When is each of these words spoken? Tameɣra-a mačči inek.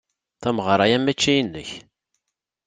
Tameɣra-a 0.41 0.97
mačči 0.99 1.33
inek. 1.41 1.69